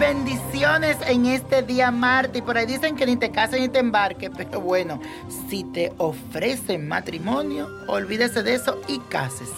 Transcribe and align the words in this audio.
Bendiciones 0.00 0.96
en 1.06 1.26
este 1.26 1.62
día 1.62 1.90
Marte. 1.90 2.38
Y 2.38 2.42
por 2.42 2.56
ahí 2.56 2.64
dicen 2.64 2.96
que 2.96 3.04
ni 3.04 3.16
te 3.16 3.30
cases 3.30 3.60
ni 3.60 3.68
te 3.68 3.78
embarques. 3.80 4.30
Pero 4.36 4.60
bueno, 4.60 4.98
si 5.48 5.62
te 5.64 5.92
ofrecen 5.98 6.88
matrimonio, 6.88 7.68
olvídese 7.86 8.42
de 8.42 8.54
eso 8.54 8.80
y 8.88 8.98
cásese. 8.98 9.52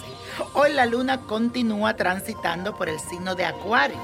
Hoy 0.53 0.73
la 0.73 0.85
luna 0.85 1.21
continúa 1.21 1.95
transitando 1.95 2.75
por 2.75 2.89
el 2.89 2.99
signo 2.99 3.35
de 3.35 3.45
Acuario. 3.45 3.97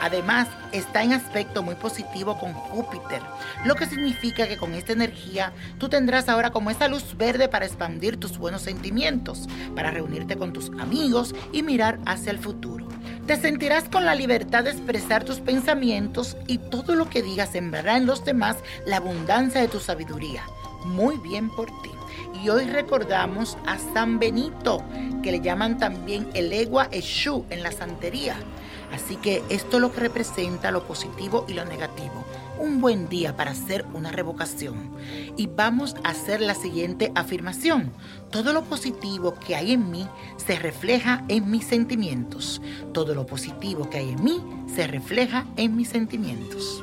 Además, 0.00 0.48
está 0.72 1.02
en 1.04 1.12
aspecto 1.12 1.62
muy 1.62 1.76
positivo 1.76 2.38
con 2.38 2.52
Júpiter, 2.52 3.22
lo 3.64 3.76
que 3.76 3.86
significa 3.86 4.48
que 4.48 4.56
con 4.56 4.74
esta 4.74 4.92
energía 4.92 5.52
tú 5.78 5.88
tendrás 5.88 6.28
ahora 6.28 6.50
como 6.50 6.70
esa 6.70 6.88
luz 6.88 7.16
verde 7.16 7.48
para 7.48 7.66
expandir 7.66 8.18
tus 8.18 8.36
buenos 8.36 8.62
sentimientos, 8.62 9.48
para 9.76 9.90
reunirte 9.90 10.36
con 10.36 10.52
tus 10.52 10.70
amigos 10.80 11.34
y 11.52 11.62
mirar 11.62 11.98
hacia 12.06 12.32
el 12.32 12.38
futuro. 12.38 12.83
Te 13.26 13.36
sentirás 13.36 13.88
con 13.88 14.04
la 14.04 14.14
libertad 14.14 14.64
de 14.64 14.70
expresar 14.70 15.24
tus 15.24 15.40
pensamientos 15.40 16.36
y 16.46 16.58
todo 16.58 16.94
lo 16.94 17.08
que 17.08 17.22
digas 17.22 17.52
sembrará 17.52 17.96
en 17.96 18.04
los 18.04 18.22
demás 18.22 18.58
la 18.84 18.98
abundancia 18.98 19.62
de 19.62 19.68
tu 19.68 19.80
sabiduría. 19.80 20.44
Muy 20.84 21.16
bien 21.16 21.48
por 21.48 21.68
ti. 21.80 21.90
Y 22.42 22.50
hoy 22.50 22.66
recordamos 22.66 23.56
a 23.64 23.78
San 23.78 24.18
Benito, 24.18 24.84
que 25.22 25.32
le 25.32 25.40
llaman 25.40 25.78
también 25.78 26.28
el 26.34 26.52
Egua 26.52 26.88
Eshu 26.90 27.46
en 27.48 27.62
la 27.62 27.72
santería. 27.72 28.36
Así 28.94 29.16
que 29.16 29.42
esto 29.48 29.80
lo 29.80 29.92
que 29.92 30.00
representa 30.00 30.70
lo 30.70 30.84
positivo 30.86 31.44
y 31.48 31.54
lo 31.54 31.64
negativo. 31.64 32.24
Un 32.60 32.80
buen 32.80 33.08
día 33.08 33.36
para 33.36 33.50
hacer 33.50 33.84
una 33.92 34.12
revocación. 34.12 34.92
Y 35.36 35.48
vamos 35.48 35.96
a 36.04 36.10
hacer 36.10 36.40
la 36.40 36.54
siguiente 36.54 37.10
afirmación. 37.16 37.92
Todo 38.30 38.52
lo 38.52 38.62
positivo 38.62 39.34
que 39.34 39.56
hay 39.56 39.72
en 39.72 39.90
mí 39.90 40.06
se 40.36 40.56
refleja 40.60 41.24
en 41.26 41.50
mis 41.50 41.64
sentimientos. 41.66 42.62
Todo 42.92 43.16
lo 43.16 43.26
positivo 43.26 43.90
que 43.90 43.98
hay 43.98 44.10
en 44.10 44.22
mí 44.22 44.40
se 44.72 44.86
refleja 44.86 45.44
en 45.56 45.74
mis 45.74 45.88
sentimientos. 45.88 46.80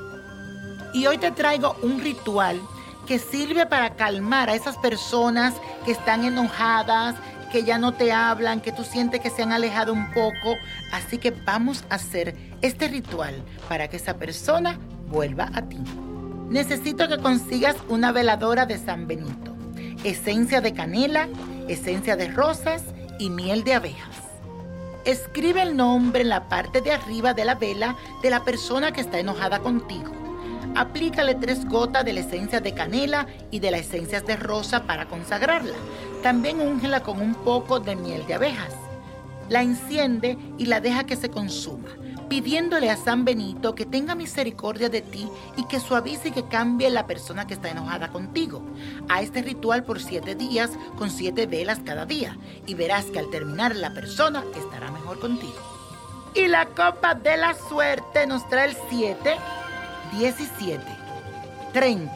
Y 0.94 1.08
hoy 1.08 1.18
te 1.18 1.32
traigo 1.32 1.78
un 1.82 2.02
ritual 2.02 2.60
que 3.08 3.20
sirve 3.20 3.66
para 3.66 3.96
calmar 3.96 4.50
a 4.50 4.56
esas 4.56 4.78
personas 4.78 5.54
que 5.86 5.92
están 5.92 6.26
enojadas, 6.26 7.16
que 7.52 7.64
ya 7.64 7.78
no 7.78 7.94
te 7.94 8.12
hablan, 8.12 8.62
que 8.62 8.72
tú 8.72 8.84
sientes 8.84 9.20
que 9.20 9.30
se 9.30 9.44
han 9.44 9.52
alejado 9.52 9.94
un 9.94 10.12
poco. 10.12 10.56
Así 10.92 11.18
que 11.18 11.32
vamos 11.32 11.84
a 11.90 11.96
hacer 11.96 12.36
este 12.62 12.88
ritual 12.88 13.44
para 13.70 13.88
que 13.88 13.98
esa 13.98 14.16
persona 14.16 14.80
vuelva 15.08 15.50
a 15.54 15.62
ti. 15.64 15.80
Necesito 16.50 17.08
que 17.08 17.18
consigas 17.18 17.76
una 17.88 18.12
veladora 18.12 18.66
de 18.66 18.78
San 18.78 19.08
Benito, 19.08 19.56
esencia 20.04 20.62
de 20.62 20.74
canela, 20.74 21.30
esencia 21.68 22.16
de 22.16 22.30
rosas 22.30 22.84
y 23.20 23.30
miel 23.30 23.64
de 23.64 23.76
abejas. 23.76 24.18
Escribe 25.06 25.62
el 25.62 25.76
nombre 25.76 26.22
en 26.22 26.30
la 26.30 26.48
parte 26.48 26.82
de 26.82 26.92
arriba 26.92 27.34
de 27.34 27.46
la 27.46 27.56
vela 27.56 27.96
de 28.22 28.30
la 28.30 28.44
persona 28.44 28.92
que 28.92 29.02
está 29.02 29.20
enojada 29.20 29.60
contigo. 29.60 30.12
Aplícale 30.76 31.36
tres 31.36 31.66
gotas 31.66 32.06
de 32.06 32.14
la 32.14 32.22
esencia 32.22 32.62
de 32.62 32.74
canela 32.74 33.28
y 33.52 33.60
de 33.60 33.72
las 33.72 33.82
esencias 33.82 34.26
de 34.26 34.38
rosa 34.38 34.84
para 34.84 35.06
consagrarla. 35.06 35.76
También 36.24 36.62
úngela 36.62 37.02
con 37.04 37.20
un 37.20 37.36
poco 37.36 37.80
de 37.80 37.96
miel 37.96 38.26
de 38.26 38.36
abejas. 38.36 38.74
La 39.50 39.62
enciende 39.64 40.38
y 40.58 40.68
la 40.68 40.80
deja 40.80 41.04
que 41.04 41.18
se 41.18 41.30
consuma, 41.30 41.90
pidiéndole 42.30 42.90
a 42.90 42.96
San 42.96 43.26
Benito 43.26 43.76
que 43.76 43.86
tenga 43.86 44.16
misericordia 44.16 44.88
de 44.88 45.02
ti 45.02 45.28
y 45.58 45.66
que 45.66 45.82
suavice 45.82 46.30
y 46.30 46.32
que 46.32 46.48
cambie 46.48 46.90
la 46.90 47.06
persona 47.06 47.46
que 47.48 47.56
está 47.56 47.70
enojada 47.70 48.14
contigo. 48.14 48.64
A 49.10 49.22
este 49.22 49.42
ritual 49.42 49.84
por 49.84 50.00
siete 50.02 50.36
días 50.36 50.72
con 50.98 51.10
siete 51.10 51.48
velas 51.48 51.82
cada 51.84 52.06
día 52.06 52.38
y 52.66 52.76
verás 52.76 53.08
que 53.08 53.20
al 53.20 53.30
terminar 53.30 53.76
la 53.76 53.94
persona 53.94 54.46
estará 54.56 54.90
mejor 54.90 55.20
contigo. 55.20 55.60
Y 56.34 56.48
la 56.48 56.66
copa 56.68 57.14
de 57.14 57.36
la 57.36 57.54
suerte 57.56 58.26
nos 58.26 58.48
trae 58.48 58.70
el 58.70 58.78
7, 58.90 59.36
17, 60.12 60.80
30, 61.74 62.14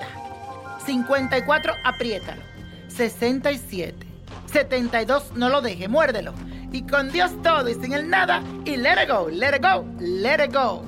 54, 0.86 1.74
apriétalo, 1.84 2.42
67, 2.88 3.96
72, 4.52 5.32
no 5.36 5.50
lo 5.50 5.62
deje, 5.62 5.88
muérdelo. 5.88 6.34
Y 6.72 6.82
con 6.84 7.12
Dios 7.12 7.32
todo 7.42 7.70
y 7.70 7.76
sin 7.76 7.94
el 7.94 8.10
nada, 8.10 8.44
y 8.66 8.76
let 8.76 9.04
it 9.04 9.10
go, 9.10 9.30
let 9.30 9.56
it 9.56 9.62
go, 9.62 9.86
let 10.00 10.44
it 10.44 10.54
go. 10.54 10.84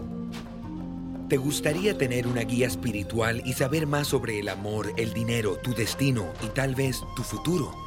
¿Te 1.30 1.38
gustaría 1.38 1.98
tener 1.98 2.28
una 2.28 2.42
guía 2.42 2.68
espiritual 2.68 3.42
y 3.46 3.54
saber 3.54 3.86
más 3.86 4.08
sobre 4.08 4.40
el 4.40 4.50
amor, 4.50 4.94
el 4.98 5.14
dinero, 5.14 5.58
tu 5.58 5.74
destino 5.74 6.26
y 6.42 6.48
tal 6.48 6.76
vez 6.76 7.02
tu 7.16 7.24
futuro? 7.24 7.87